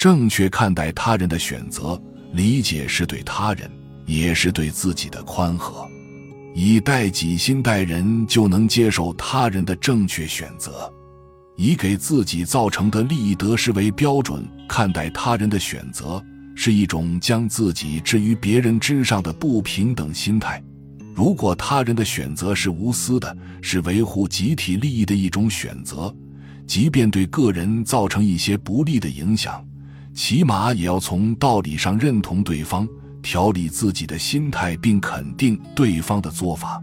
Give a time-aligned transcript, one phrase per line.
[0.00, 2.00] 正确看待他人的选择，
[2.32, 3.70] 理解是对他人，
[4.06, 5.86] 也是对自己的宽和。
[6.54, 10.70] 以待己心待人，就能接受他人的正确选择；
[11.54, 16.24] 以给自己造成的利益得失为标准看待他人的选择，
[16.56, 20.64] 是一种将自己置于别人之上的不平等心态。
[21.14, 26.10] 如果他人的选择是无私的，是维护集体利益的一种选择，
[26.66, 29.62] 即便对个人造成一些不利的影响，
[30.14, 32.86] 起码也要从道理上认同对方。
[33.22, 36.82] 调理自己的心态，并肯定对方的做法。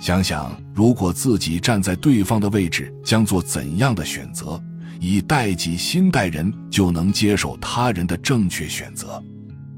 [0.00, 4.62] 想想，如果自己站在对方的位置，将做怎样的选择？
[5.00, 9.20] 以待己心待人，就能接受他人的正确选择。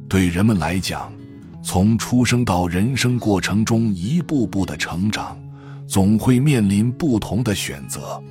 [0.07, 1.11] 对人们来讲，
[1.63, 5.37] 从出生到人生过程中一步步的成长，
[5.87, 8.23] 总会面临不同的选择。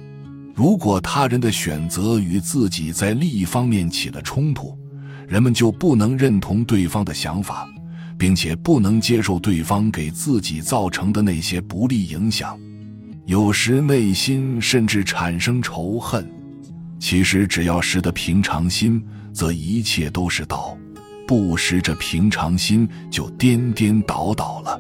[0.55, 4.73] 如果他人的选择与自己在利益方面起了冲突，
[5.27, 7.68] 人们就不能认同对方的想法，
[8.18, 12.57] 并且不能接受对方给自己造成的那些不利影响，
[13.26, 16.26] 有时内心甚至产生仇恨。
[16.99, 20.77] 其实，只要识得平常心，则一切都是道；
[21.27, 24.79] 不识着平常心，就颠颠倒倒了。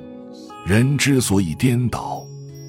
[0.65, 2.25] 人之所以颠倒，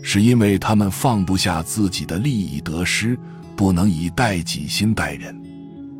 [0.09, 3.19] 是因为他们放不下自己的利益得失，
[3.57, 5.37] 不能以待己心待人。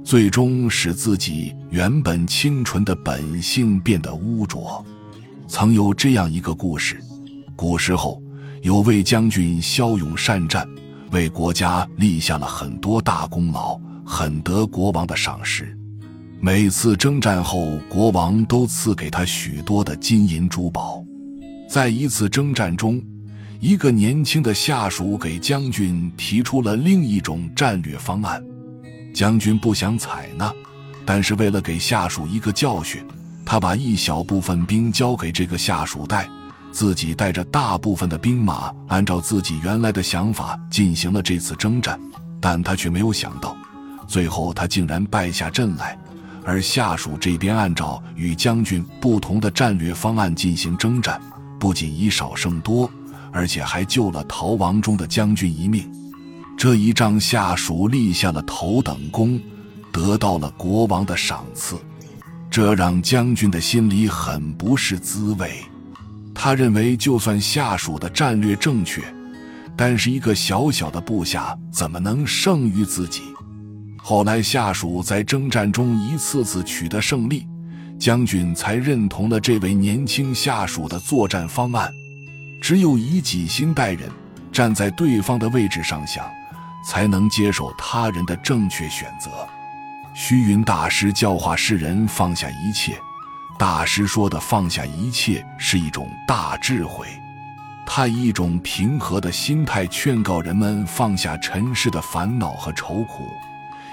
[0.05, 4.87] 最终使自己原本清纯的本性变得污浊。
[5.49, 7.03] 曾有这样一个故事：
[7.57, 8.23] 古时候
[8.63, 10.65] 有位将军骁勇善战，
[11.11, 15.77] 为国家立下了很多大功劳，很得国王的赏识。
[16.41, 21.05] 每次征战后，国王都赐给他许多的金银珠宝。
[21.69, 23.03] 在一次征战中，
[23.61, 28.43] 一个年轻的下属给将军提出了另一种战略方案。
[29.15, 30.53] 将军不想采纳，
[31.05, 33.03] 但是为了给下属一个教训，
[33.45, 36.29] 他把一小部分兵交给这个下属带，
[36.71, 41.99] 自己带着大部分的兵马，按照自己原来的想法进行了这次征战。
[42.39, 43.57] 但他却没有想到，
[44.07, 45.99] 最后他竟然败下阵来，
[46.45, 51.19] 而下属这边按照与将军不同的战略方案进行征战，
[51.59, 52.89] 不仅以少胜多，
[53.37, 55.87] 而且还救了逃亡中的将军一命。
[56.57, 59.39] 这一仗，下属立下了头等功，
[59.93, 61.77] 得到了国王的赏赐，
[62.51, 65.61] 这让将军的心里很不是滋味。
[66.35, 69.03] 他认为，就算下属的战略正确，
[69.77, 73.21] 但是一个小小的部下怎么能胜于自己？
[73.99, 77.47] 后来，下属在征战中一次次取得胜利，
[77.99, 81.93] 将军才认同了这位年轻下属的作战方案。
[82.67, 84.11] 只有以己心待人，
[84.51, 86.29] 站在对方的位置上想。
[86.85, 89.31] 才能接受他人的正确选择。
[90.17, 92.99] 虚云大师教化世人放下一切。
[93.57, 97.07] 大师说的放下一切是一种大智慧。
[97.87, 103.29] 他以一种平和的心态劝告人们放下尘世的烦恼和愁苦，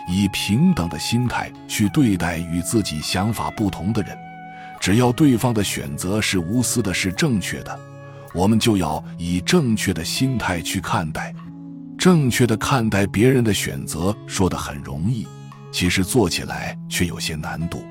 [0.08, 4.18] 以平等的心态去对待与自己想法不同的人。
[4.80, 7.80] 只要对方的选择是无私的、是正确的，
[8.34, 11.34] 我们就要以正确的心态去看待。
[11.98, 15.26] 正确的看待别人的选择，说的很容易，
[15.72, 17.82] 其实做起来却有些难度。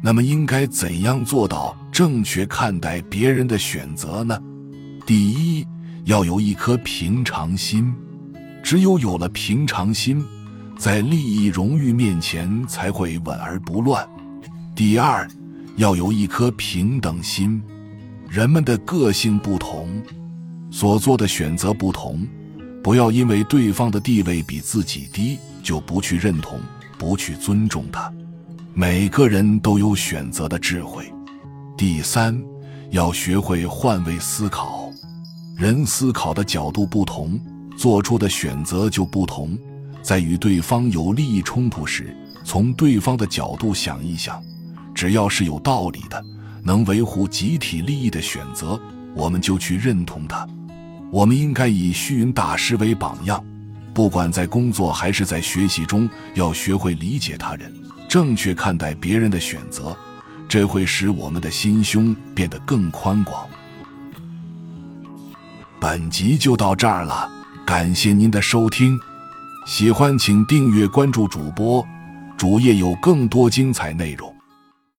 [0.00, 4.40] 那么，应该怎样做到正确看待别人的选择呢？
[5.04, 5.66] 第一，
[6.04, 7.92] 要有一颗平常心。
[8.62, 10.24] 只有有了平常心，
[10.78, 14.08] 在利益、荣誉面前才会稳而不乱。
[14.74, 15.28] 第二，
[15.76, 17.62] 要有一颗平等心。
[18.32, 19.86] 人们的个性不同，
[20.70, 22.26] 所做的选择不同。
[22.82, 26.58] 不要因为对方的地位比自己低，就不去认同、
[26.96, 28.10] 不去尊重他。
[28.72, 31.12] 每个人都有选择的智慧。
[31.76, 32.42] 第三，
[32.88, 34.90] 要学会换位思考。
[35.54, 37.38] 人思考的角度不同，
[37.76, 39.54] 做出的选择就不同。
[40.00, 44.42] 在与对方有利益冲突时，从对方的角度想一想，
[44.94, 46.24] 只要是有道理的、
[46.62, 48.80] 能维护集体利益的选择，
[49.14, 50.46] 我们就去认同它。
[51.10, 53.44] 我们应该以虚云大师为榜样，
[53.92, 57.70] 不管在工作还是在学习中，要学会理解他人，
[58.08, 59.96] 正确看待别人的选择，
[60.48, 63.46] 这会使我们的心胸变得更宽广。
[65.78, 67.28] 本集就到这儿了，
[67.66, 68.98] 感谢您的收听，
[69.66, 71.84] 喜欢请订阅关注主播，
[72.38, 74.32] 主页有更多精彩内容。